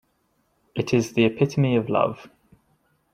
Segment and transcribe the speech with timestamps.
[0.73, 2.27] It is the epitome of love.